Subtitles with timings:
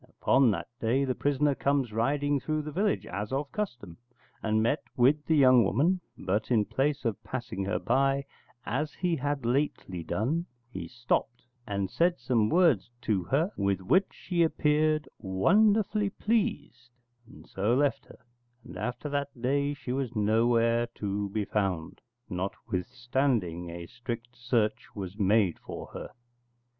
[0.03, 3.97] Upon that day the prisoner comes riding through the village, as of custom,
[4.41, 8.25] and met with the young woman: but in place of passing her by,
[8.65, 14.07] as he had lately done, he stopped, and said some words to her with which
[14.09, 16.89] she appeared wonderfully pleased,
[17.27, 18.21] and so left her;
[18.63, 25.19] and after that day she was nowhere to be found, notwithstanding a strict search was
[25.19, 26.09] made for her.